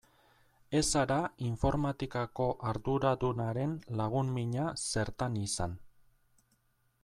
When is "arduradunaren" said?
2.71-3.77